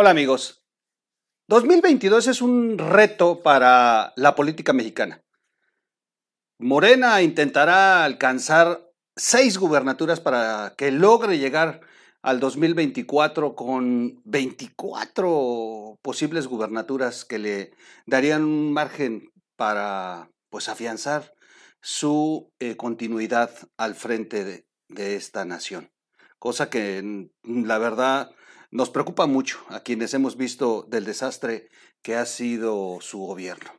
[0.00, 0.62] Hola amigos.
[1.48, 5.24] 2022 es un reto para la política mexicana.
[6.60, 11.80] Morena intentará alcanzar seis gubernaturas para que logre llegar
[12.22, 17.72] al 2024 con 24 posibles gubernaturas que le
[18.06, 21.34] darían un margen para pues afianzar
[21.80, 25.90] su eh, continuidad al frente de, de esta nación.
[26.38, 28.30] Cosa que la verdad
[28.70, 31.68] nos preocupa mucho a quienes hemos visto del desastre
[32.02, 33.70] que ha sido su gobierno.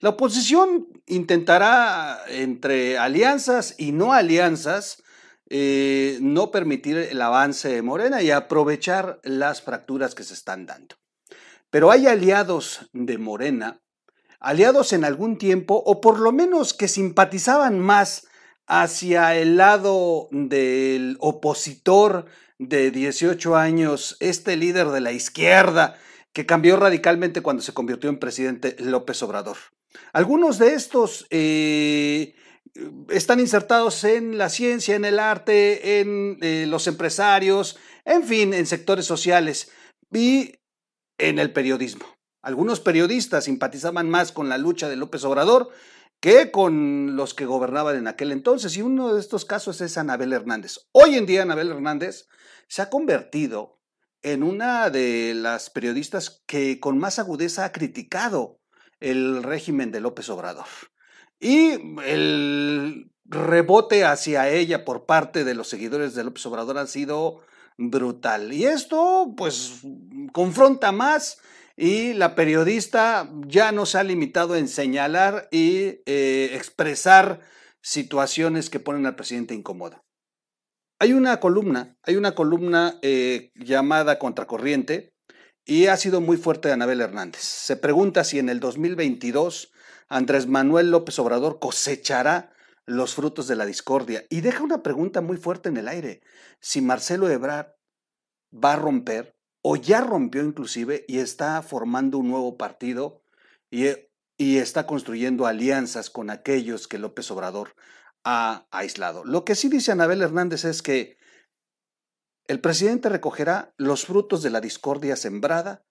[0.00, 5.02] La oposición intentará, entre alianzas y no alianzas,
[5.50, 10.96] eh, no permitir el avance de Morena y aprovechar las fracturas que se están dando.
[11.70, 13.80] Pero hay aliados de Morena,
[14.40, 18.26] aliados en algún tiempo, o por lo menos que simpatizaban más
[18.66, 22.26] hacia el lado del opositor
[22.58, 25.98] de 18 años, este líder de la izquierda,
[26.32, 29.56] que cambió radicalmente cuando se convirtió en presidente López Obrador.
[30.12, 32.34] Algunos de estos eh,
[33.08, 38.66] están insertados en la ciencia, en el arte, en eh, los empresarios, en fin, en
[38.66, 39.70] sectores sociales
[40.12, 40.56] y
[41.18, 42.04] en el periodismo.
[42.42, 45.70] Algunos periodistas simpatizaban más con la lucha de López Obrador
[46.20, 48.76] que con los que gobernaban en aquel entonces.
[48.76, 50.78] Y uno de estos casos es Anabel Hernández.
[50.92, 52.26] Hoy en día Anabel Hernández
[52.68, 53.80] se ha convertido
[54.22, 58.60] en una de las periodistas que con más agudeza ha criticado
[59.00, 60.66] el régimen de López Obrador.
[61.38, 61.72] Y
[62.04, 67.42] el rebote hacia ella por parte de los seguidores de López Obrador ha sido
[67.76, 68.52] brutal.
[68.52, 69.80] Y esto pues
[70.32, 71.38] confronta más
[71.76, 77.40] y la periodista ya no se ha limitado en señalar y eh, expresar
[77.80, 80.03] situaciones que ponen al presidente incómodo.
[81.04, 85.12] Hay una columna, hay una columna eh, llamada Contracorriente
[85.66, 87.42] y ha sido muy fuerte de Anabel Hernández.
[87.42, 89.70] Se pregunta si en el 2022
[90.08, 92.54] Andrés Manuel López Obrador cosechará
[92.86, 96.22] los frutos de la discordia y deja una pregunta muy fuerte en el aire.
[96.60, 97.74] Si Marcelo Ebrard
[98.50, 103.20] va a romper o ya rompió inclusive y está formando un nuevo partido
[103.70, 103.88] y,
[104.38, 107.74] y está construyendo alianzas con aquellos que López Obrador
[108.24, 109.24] aislado.
[109.24, 111.16] Lo que sí dice Anabel Hernández es que
[112.46, 115.84] el presidente recogerá los frutos de la discordia sembrada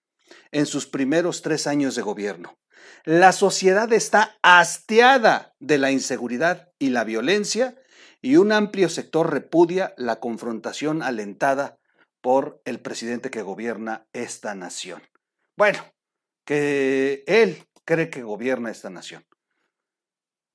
[0.52, 2.58] en sus primeros tres años de gobierno.
[3.04, 7.80] La sociedad está hastiada de la inseguridad y la violencia
[8.20, 11.78] y un amplio sector repudia la confrontación alentada
[12.20, 15.02] por el presidente que gobierna esta nación.
[15.56, 15.84] Bueno,
[16.46, 19.24] que él cree que gobierna esta nación.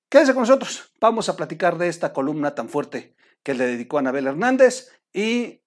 [0.09, 4.25] Quédese con nosotros, vamos a platicar de esta columna tan fuerte que le dedicó Anabel
[4.25, 5.61] Hernández y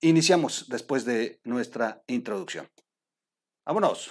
[0.00, 2.70] iniciamos después de nuestra introducción.
[3.66, 4.08] Vámonos.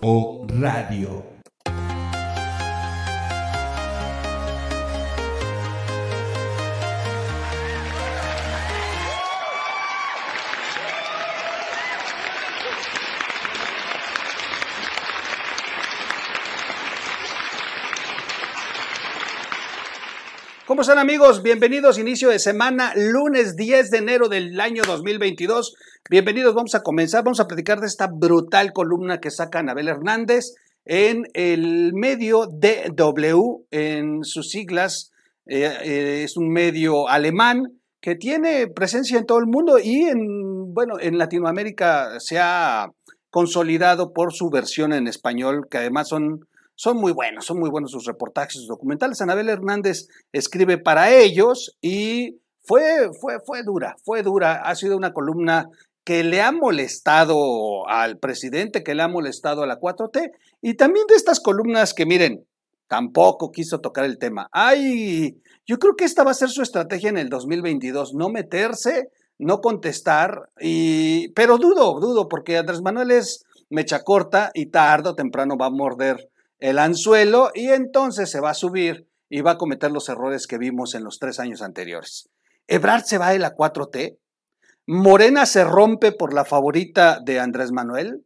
[0.00, 1.31] O Radio.
[20.64, 21.42] ¿Cómo están amigos?
[21.42, 25.74] Bienvenidos, inicio de semana, lunes 10 de enero del año 2022.
[26.08, 30.54] Bienvenidos, vamos a comenzar, vamos a platicar de esta brutal columna que saca Anabel Hernández
[30.84, 35.10] en el medio DW, en sus siglas,
[35.46, 40.72] eh, eh, es un medio alemán que tiene presencia en todo el mundo y en,
[40.72, 42.92] bueno, en Latinoamérica se ha
[43.30, 47.92] consolidado por su versión en español, que además son son muy buenos, son muy buenos
[47.92, 49.20] sus reportajes, sus documentales.
[49.20, 54.62] Anabel Hernández escribe para ellos y fue, fue, fue dura, fue dura.
[54.64, 55.68] Ha sido una columna
[56.04, 61.06] que le ha molestado al presidente, que le ha molestado a la 4T, y también
[61.06, 62.44] de estas columnas que miren,
[62.88, 64.48] tampoco quiso tocar el tema.
[64.52, 69.10] Ay, yo creo que esta va a ser su estrategia en el 2022, no meterse,
[69.38, 75.14] no contestar, y, pero dudo, dudo, porque Andrés Manuel es mecha corta y tarde o
[75.14, 76.28] temprano va a morder
[76.62, 80.58] el anzuelo y entonces se va a subir y va a cometer los errores que
[80.58, 82.30] vimos en los tres años anteriores.
[82.68, 84.16] Ebrard se va de la 4T.
[84.86, 88.24] Morena se rompe por la favorita de Andrés Manuel.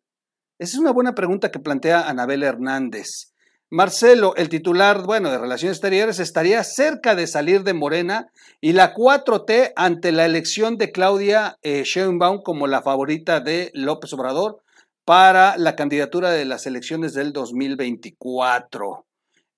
[0.58, 3.32] Esa es una buena pregunta que plantea Anabel Hernández.
[3.70, 8.30] Marcelo, el titular, bueno, de Relaciones Exteriores, estaría cerca de salir de Morena
[8.60, 14.12] y la 4T ante la elección de Claudia eh, Sheinbaum como la favorita de López
[14.12, 14.62] Obrador
[15.06, 19.06] para la candidatura de las elecciones del 2024.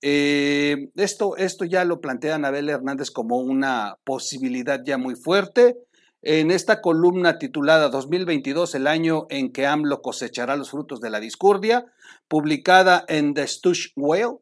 [0.02, 5.78] Eh, esto, esto ya lo plantea Anabel Hernández como una posibilidad ya muy fuerte.
[6.20, 11.18] En esta columna titulada 2022, el año en que AMLO cosechará los frutos de la
[11.18, 11.86] discordia,
[12.28, 14.36] publicada en The Stush Whale,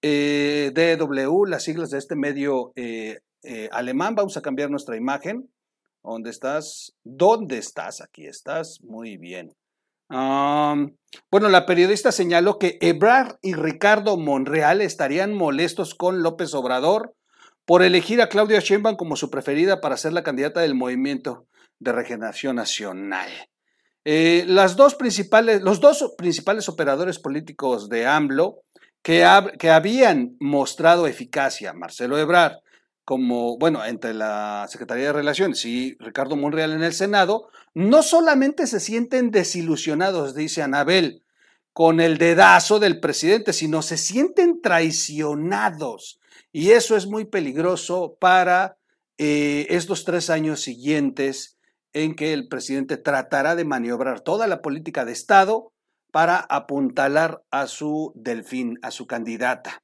[0.00, 3.18] eh, DW, las siglas de este medio eh,
[3.72, 4.14] alemán.
[4.14, 5.50] Vamos a cambiar nuestra imagen.
[6.04, 6.94] ¿Dónde estás?
[7.02, 8.00] ¿Dónde estás?
[8.00, 8.78] Aquí estás.
[8.82, 9.56] Muy bien.
[10.12, 17.14] Bueno, la periodista señaló que Ebrard y Ricardo Monreal estarían molestos con López Obrador
[17.64, 21.46] por elegir a Claudia Sheinbaum como su preferida para ser la candidata del Movimiento
[21.78, 23.30] de Regeneración Nacional.
[24.04, 28.56] Eh, las dos principales, los dos principales operadores políticos de AMLO
[29.02, 29.26] que,
[29.58, 32.58] que habían mostrado eficacia, Marcelo Ebrard
[33.04, 38.66] como, bueno, entre la Secretaría de Relaciones y Ricardo Monreal en el Senado, no solamente
[38.66, 41.22] se sienten desilusionados, dice Anabel,
[41.72, 46.20] con el dedazo del presidente, sino se sienten traicionados.
[46.52, 48.76] Y eso es muy peligroso para
[49.18, 51.56] eh, estos tres años siguientes
[51.92, 55.72] en que el presidente tratará de maniobrar toda la política de Estado
[56.10, 59.82] para apuntalar a su delfín, a su candidata.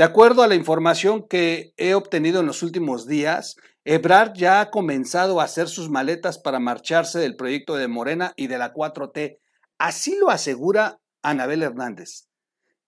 [0.00, 4.70] De acuerdo a la información que he obtenido en los últimos días, Ebrard ya ha
[4.70, 9.36] comenzado a hacer sus maletas para marcharse del proyecto de Morena y de la 4T.
[9.76, 12.28] Así lo asegura Anabel Hernández,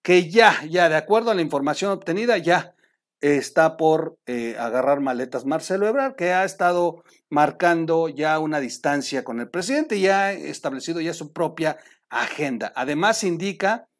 [0.02, 2.74] que ya, ya, de acuerdo a la información obtenida, ya
[3.20, 9.38] está por eh, agarrar maletas Marcelo Ebrard, que ha estado marcando ya una distancia con
[9.38, 11.76] el presidente y ha establecido ya su propia
[12.08, 12.72] agenda.
[12.74, 13.90] Además, indica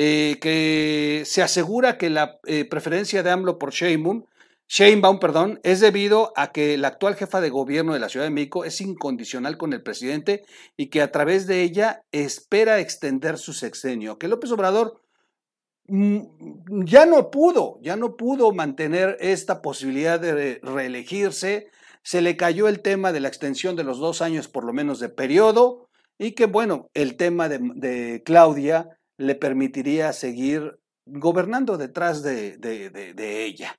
[0.00, 4.26] eh, que se asegura que la eh, preferencia de AMLO por Sheinbaum,
[4.68, 8.30] Sheinbaum perdón, es debido a que la actual jefa de gobierno de la Ciudad de
[8.30, 10.44] México es incondicional con el presidente
[10.76, 14.20] y que a través de ella espera extender su sexenio.
[14.20, 15.02] Que López Obrador
[15.88, 21.70] mm, ya no pudo, ya no pudo mantener esta posibilidad de reelegirse.
[22.04, 25.00] Se le cayó el tema de la extensión de los dos años por lo menos
[25.00, 32.22] de periodo y que bueno, el tema de, de Claudia le permitiría seguir gobernando detrás
[32.22, 32.58] de,
[33.44, 33.78] ella.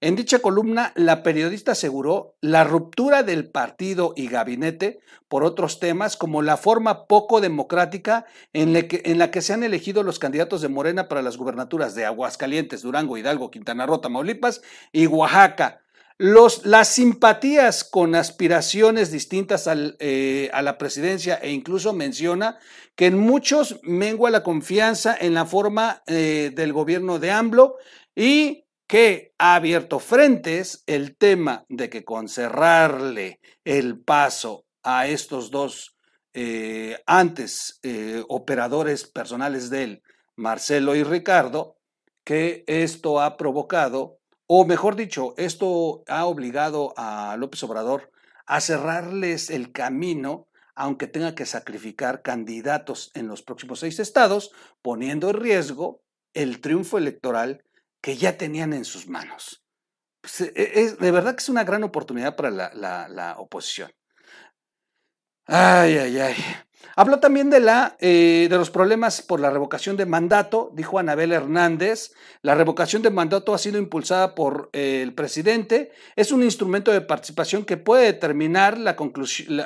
[0.00, 6.16] En dicha columna, la periodista aseguró la ruptura del partido y gabinete por otros temas,
[6.16, 10.68] como la forma poco democrática en, en, la que se han elegido los candidatos de
[10.68, 14.62] Morena para las gubernaturas de Aguascalientes, Durango, Hidalgo, Quintana Roo, Tamaulipas
[14.92, 15.82] y Oaxaca,
[16.18, 19.68] las simpatías con aspiraciones distintas
[20.00, 22.58] eh, a la presidencia e incluso menciona
[22.96, 27.76] que en muchos mengua la confianza en la forma eh, del gobierno de AMLO
[28.16, 35.52] y que ha abierto frentes el tema de que con cerrarle el paso a estos
[35.52, 35.96] dos
[36.34, 37.80] eh, antes
[38.28, 40.02] operadores personales de él,
[40.34, 41.76] Marcelo y Ricardo,
[42.24, 44.17] que esto ha provocado
[44.48, 48.10] o mejor dicho, esto ha obligado a López Obrador
[48.46, 54.50] a cerrarles el camino, aunque tenga que sacrificar candidatos en los próximos seis estados,
[54.80, 56.00] poniendo en riesgo
[56.32, 57.62] el triunfo electoral
[58.00, 59.62] que ya tenían en sus manos.
[60.22, 62.70] Pues, e, e, es, de verdad que es una gran oportunidad para la,
[63.08, 63.90] la oposición.
[65.46, 66.34] Ay, ay, ay.
[66.96, 71.32] Habló también de, la, eh, de los problemas por la revocación de mandato, dijo Anabel
[71.32, 72.12] Hernández.
[72.42, 75.92] La revocación de mandato ha sido impulsada por eh, el presidente.
[76.16, 78.96] Es un instrumento de participación que puede determinar la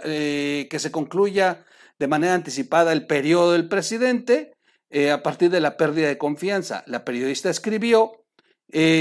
[0.04, 1.64] eh, que se concluya
[1.98, 4.52] de manera anticipada el periodo del presidente
[5.10, 6.84] a partir de la pérdida de confianza.
[6.86, 8.26] La periodista escribió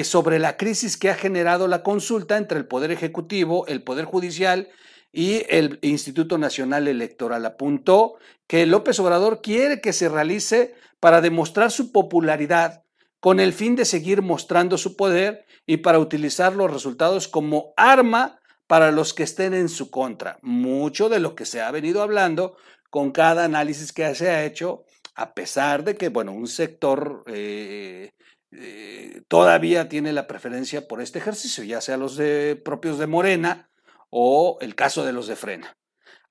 [0.03, 4.69] sobre la crisis que ha generado la consulta entre el Poder Ejecutivo, el Poder Judicial
[5.11, 8.15] y el Instituto Nacional Electoral apuntó
[8.47, 12.83] que López Obrador quiere que se realice para demostrar su popularidad
[13.19, 18.39] con el fin de seguir mostrando su poder y para utilizar los resultados como arma
[18.67, 20.39] para los que estén en su contra.
[20.41, 22.55] Mucho de lo que se ha venido hablando
[22.89, 28.11] con cada análisis que se ha hecho, a pesar de que, bueno, un sector eh,
[28.51, 33.70] eh, todavía tiene la preferencia por este ejercicio, ya sea los de, propios de Morena,
[34.11, 35.80] o el caso de los de Frena.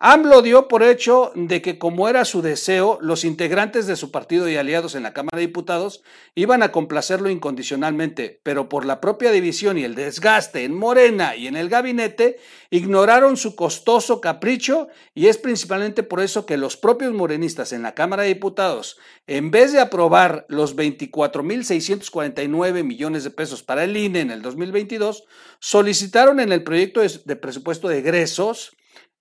[0.03, 4.49] AMLO dio por hecho de que como era su deseo, los integrantes de su partido
[4.49, 6.03] y aliados en la Cámara de Diputados
[6.35, 11.49] iban a complacerlo incondicionalmente, pero por la propia división y el desgaste en Morena y
[11.49, 12.39] en el gabinete,
[12.71, 17.95] ignoraron su costoso capricho y es principalmente por eso que los propios morenistas en la
[17.95, 24.21] Cámara de Diputados, en vez de aprobar los 24.649 millones de pesos para el INE
[24.21, 25.25] en el 2022,
[25.59, 28.73] solicitaron en el proyecto de presupuesto de egresos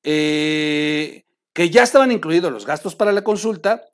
[0.04, 3.86] eh, que ya estaban incluidos los gastos para la consulta,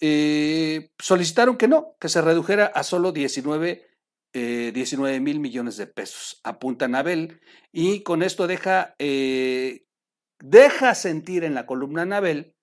[0.00, 3.88] eh, solicitaron que no, que se redujera a solo 19
[4.36, 7.40] 19 mil millones de pesos, apunta Nabel,
[7.70, 12.54] y con esto deja, deja sentir en la columna Nabel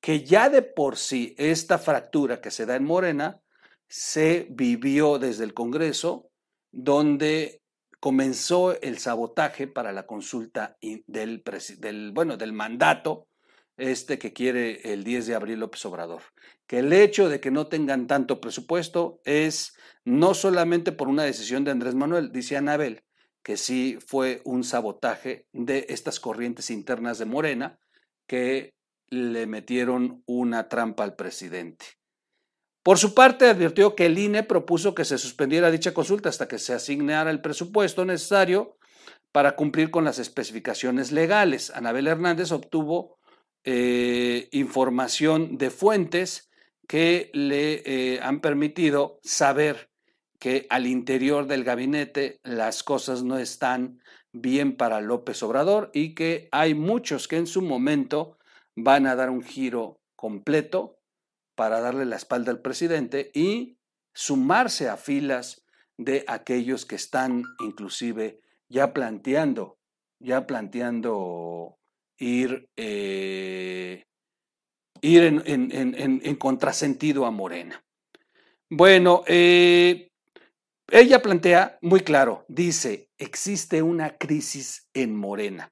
[0.00, 3.42] que ya de por sí esta fractura que se da en Morena
[3.88, 6.30] se vivió desde el Congreso,
[6.72, 7.59] donde
[8.00, 10.76] comenzó el sabotaje para la consulta
[11.06, 11.44] del,
[11.78, 13.28] del, bueno, del mandato
[13.76, 16.22] este que quiere el 10 de abril López Obrador.
[16.66, 21.64] Que el hecho de que no tengan tanto presupuesto es no solamente por una decisión
[21.64, 23.02] de Andrés Manuel, dice Anabel,
[23.42, 27.78] que sí fue un sabotaje de estas corrientes internas de Morena
[28.26, 28.74] que
[29.08, 31.99] le metieron una trampa al presidente.
[32.82, 36.58] Por su parte, advirtió que el INE propuso que se suspendiera dicha consulta hasta que
[36.58, 38.78] se asignara el presupuesto necesario
[39.32, 41.70] para cumplir con las especificaciones legales.
[41.74, 43.18] Anabel Hernández obtuvo
[43.64, 46.50] eh, información de fuentes
[46.88, 49.90] que le eh, han permitido saber
[50.38, 54.00] que al interior del gabinete las cosas no están
[54.32, 58.38] bien para López Obrador y que hay muchos que en su momento
[58.74, 60.99] van a dar un giro completo
[61.60, 63.76] para darle la espalda al presidente y
[64.14, 65.66] sumarse a filas
[65.98, 68.40] de aquellos que están inclusive
[68.70, 69.78] ya planteando,
[70.18, 71.76] ya planteando
[72.16, 74.06] ir, eh,
[75.02, 77.84] ir en, contrasentido a Morena.
[78.70, 80.08] Bueno, eh,
[80.90, 85.70] ella plantea muy claro, dice, existe una crisis en Morena.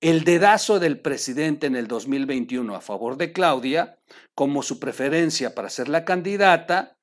[0.00, 3.98] El dedazo del presidente en el 2021 a favor de Claudia,
[4.34, 6.96] como su preferencia para ser la candidata,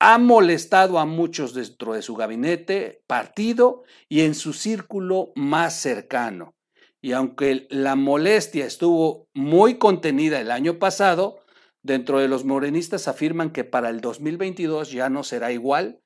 [0.00, 6.56] ha molestado a muchos dentro de su gabinete, partido y en su círculo más cercano.
[7.00, 11.44] Y aunque la molestia estuvo muy contenida el año pasado,
[11.84, 16.00] dentro de los morenistas afirman que para el 2022 ya no será igual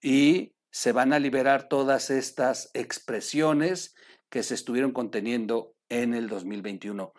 [0.00, 3.94] y se van a liberar todas estas expresiones
[4.30, 7.12] que se estuvieron conteniendo en el 2021.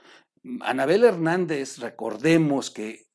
[0.62, 3.06] Anabel Hernández, recordemos que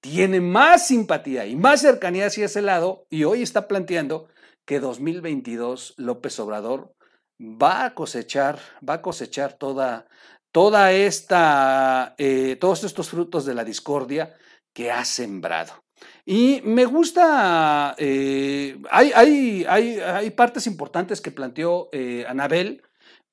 [0.00, 4.28] tiene más simpatía y más cercanía hacia ese lado y hoy está planteando
[4.66, 6.94] que 2022 López Obrador
[7.40, 10.06] va a cosechar, va a cosechar toda,
[10.52, 14.34] toda esta, eh, todos estos frutos de la discordia
[14.74, 15.84] que ha sembrado.
[16.24, 22.82] Y me gusta, eh, hay, hay, hay, hay, partes importantes que planteó eh, Anabel.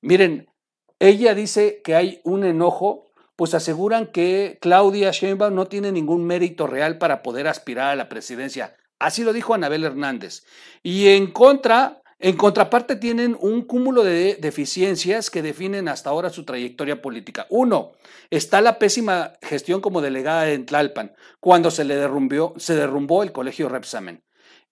[0.00, 0.48] Miren,
[0.98, 6.66] ella dice que hay un enojo, pues aseguran que Claudia Sheinbaum no tiene ningún mérito
[6.66, 8.76] real para poder aspirar a la presidencia.
[8.98, 10.44] Así lo dijo Anabel Hernández.
[10.82, 16.44] Y en contra, en contraparte, tienen un cúmulo de deficiencias que definen hasta ahora su
[16.44, 17.46] trayectoria política.
[17.50, 17.92] Uno,
[18.30, 23.32] está la pésima gestión como delegada en Tlalpan, cuando se le derrumbó, se derrumbó el
[23.32, 24.22] colegio Repsamen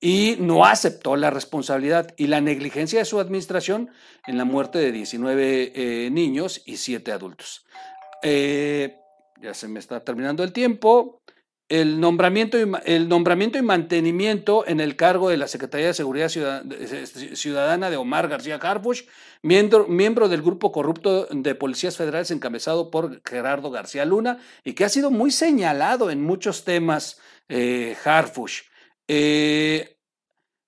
[0.05, 3.91] y no aceptó la responsabilidad y la negligencia de su administración
[4.27, 7.65] en la muerte de 19 eh, niños y 7 adultos.
[8.21, 8.97] Eh,
[9.41, 11.23] ya se me está terminando el tiempo
[11.69, 16.29] el nombramiento, y, el nombramiento y mantenimiento en el cargo de la Secretaría de Seguridad
[16.29, 19.05] Ciudadana de Omar García Harfuch,
[19.41, 24.85] miembro, miembro del grupo corrupto de policías federales encabezado por Gerardo García Luna y que
[24.85, 28.72] ha sido muy señalado en muchos temas eh, Harfuch.
[29.09, 29.99] Eh,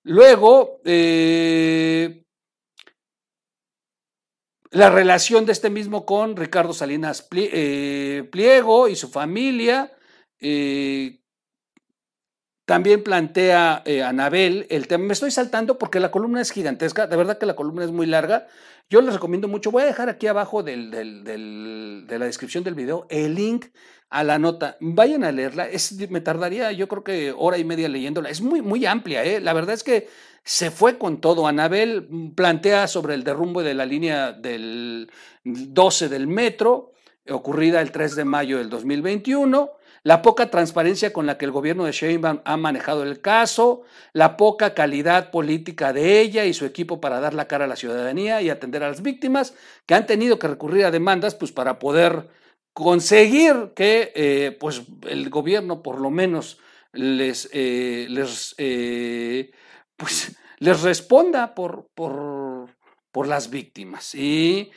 [0.05, 2.25] luego, eh,
[4.71, 9.93] la relación de este mismo con Ricardo Salinas Pliego y su familia,
[10.41, 11.21] eh,
[12.65, 15.05] también plantea eh, Anabel el tema.
[15.05, 17.07] Me estoy saltando porque la columna es gigantesca.
[17.07, 18.47] De verdad que la columna es muy larga.
[18.91, 19.71] Yo les recomiendo mucho.
[19.71, 23.67] Voy a dejar aquí abajo de la descripción del video el link
[24.11, 24.77] a la nota.
[24.81, 25.69] Vayan a leerla.
[26.11, 28.29] Me tardaría, yo creo que hora y media leyéndola.
[28.29, 29.25] Es muy, muy amplia.
[29.25, 29.41] ¿eh?
[29.41, 30.09] La verdad es que
[30.45, 31.47] se fue con todo.
[31.47, 35.11] Anabel plantea sobre el derrumbe de la línea del
[35.45, 36.93] 12 del metro,
[37.29, 39.71] ocurrida el 3 de mayo del 2021
[40.05, 43.83] la poca transparencia con la que el gobierno de Sheinbaum ha manejado el caso,
[44.13, 47.75] la poca calidad política de ella y su equipo para dar la cara a la
[47.75, 49.55] ciudadanía y atender a las víctimas
[49.87, 52.29] que han tenido que recurrir a demandas pues para poder
[52.75, 56.59] conseguir que eh, pues el gobierno por lo menos
[56.93, 59.53] les, eh, les, eh,
[59.97, 62.69] pues, les responda por, por,
[63.11, 64.71] por las víctimas y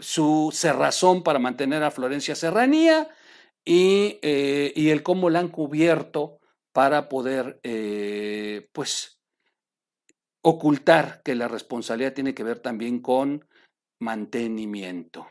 [0.00, 3.08] su cerrazón para mantener a Florencia Serranía
[3.64, 6.38] eh, y, el cómo la han cubierto
[6.72, 9.20] para poder, eh, pues,
[10.42, 13.46] ocultar que la responsabilidad tiene que ver también con
[14.00, 15.28] mantenimiento.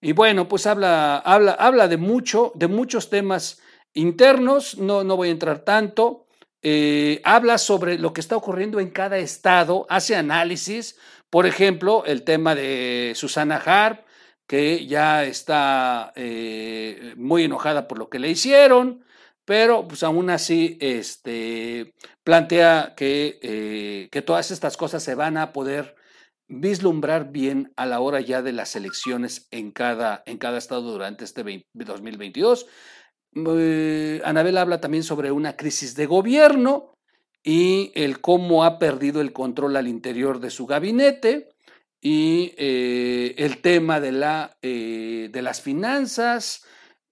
[0.00, 3.60] Y bueno, pues habla, habla, habla de mucho, de muchos temas
[3.94, 6.26] internos, no, no voy a entrar tanto.
[6.62, 10.98] eh, habla sobre lo que está ocurriendo en cada estado, hace análisis,
[11.30, 14.05] por ejemplo, el tema de Susana Harp,
[14.46, 19.04] que ya está eh, muy enojada por lo que le hicieron,
[19.44, 25.52] pero pues aún así este, plantea que, eh, que todas estas cosas se van a
[25.52, 25.96] poder
[26.48, 31.24] vislumbrar bien a la hora ya de las elecciones en cada, en cada estado durante
[31.24, 32.66] este 2022.
[33.34, 36.94] Eh, Anabel habla también sobre una crisis de gobierno
[37.42, 41.55] y el cómo ha perdido el control al interior de su gabinete
[42.08, 46.64] y eh, el tema de, la, eh, de las finanzas,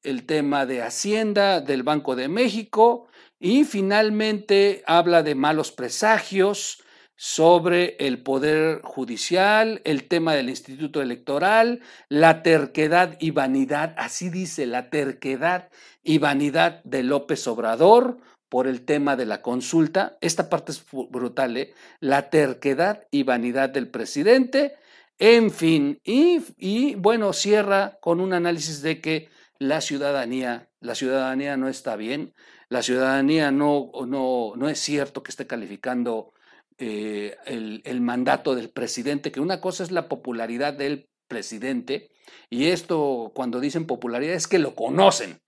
[0.05, 3.09] el tema de Hacienda, del Banco de México
[3.41, 6.81] y finalmente habla de malos presagios,
[7.17, 14.67] sobre el poder judicial, el tema del instituto electoral, la terquedad y vanidad, así dice,
[14.67, 15.71] la terquedad
[16.05, 20.19] y vanidad de López Obrador por el tema de la consulta.
[20.21, 21.75] Esta parte es brutal, ¿eh?
[22.01, 24.77] La terquedad y vanidad del presidente,
[25.19, 29.29] en fin, y, bueno, cierra con un análisis de que
[29.59, 32.35] la ciudadanía, la ciudadanía no está bien,
[32.69, 36.33] la ciudadanía no, no, no es cierto que esté calificando
[36.79, 42.11] eh, el, mandato del presidente, que una cosa es la popularidad del presidente,
[42.51, 45.41] y esto cuando dicen popularidad es que lo conocen,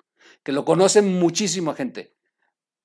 [0.45, 2.15] que lo conocen muchísima gente.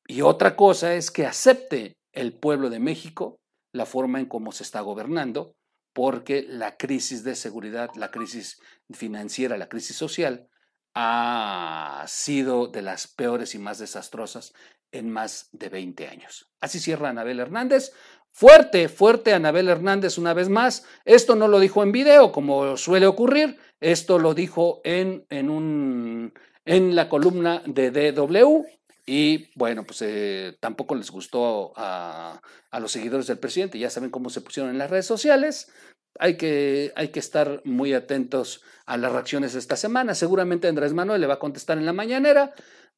[0.08, 3.40] Y otra cosa es que acepte el pueblo de México
[3.72, 5.56] la forma en cómo se está gobernando,
[5.94, 8.60] porque la crisis de seguridad, la crisis
[8.92, 10.48] financiera, la crisis social
[10.94, 14.54] ha sido de las peores y más desastrosas
[14.92, 16.52] en más de 20 años.
[16.60, 17.92] Así cierra Anabel Hernández.
[18.34, 20.86] Fuerte, fuerte Anabel Hernández una vez más.
[21.06, 23.58] Esto no lo dijo en video, como suele ocurrir.
[23.80, 26.34] Esto lo dijo en, en, un,
[26.66, 28.64] en la columna de DW.
[29.06, 33.80] Y bueno, pues eh, tampoco les gustó a, a, los seguidores del presidente.
[33.80, 35.72] Ya saben cómo se pusieron en las redes sociales.
[36.20, 40.14] Hay que, hay que estar muy atentos a las reacciones de esta semana.
[40.14, 42.54] Seguramente Andrés Manuel le va a contestar en la mañanera.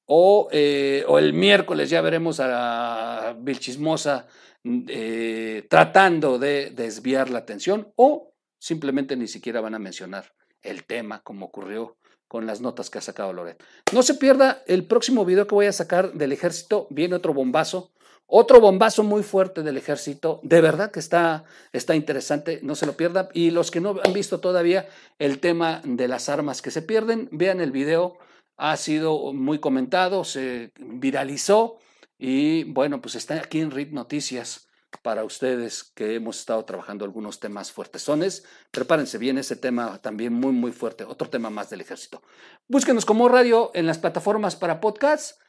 [0.06, 4.28] O, eh, o el miércoles ya veremos a Vilchismosa
[4.66, 11.22] eh, tratando de desviar la atención o simplemente ni siquiera van a mencionar el tema
[11.22, 11.98] como ocurrió
[12.34, 13.64] con las notas que ha sacado Loret.
[13.94, 17.92] No se pierda el próximo video que voy a sacar del ejército, viene otro bombazo,
[18.26, 21.44] otro bombazo muy fuerte del ejército, de verdad que está,
[21.74, 23.30] está interesante, no se lo pierda.
[23.36, 24.88] Y los que no han visto todavía
[25.20, 28.18] el tema de las armas que se pierden, vean el video,
[28.58, 31.78] ha sido muy comentado, se viralizó
[32.18, 34.70] y bueno, pues está aquí en RIT Noticias
[35.02, 38.44] para ustedes que hemos estado trabajando algunos temas fuertesones.
[38.72, 41.04] Prepárense bien ese tema también muy, muy fuerte.
[41.04, 42.22] Otro tema más del ejército.
[42.68, 45.40] Búsquenos como radio en las plataformas para podcasts.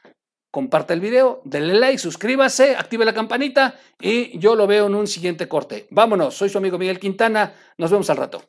[0.51, 5.05] Comparte el video, denle like, suscríbase, active la campanita y yo lo veo en un
[5.05, 5.87] siguiente corte.
[5.91, 7.53] Vámonos, soy su amigo Miguel Quintana.
[7.77, 8.41] Nos vemos al rato.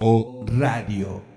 [0.00, 1.27] O Radio.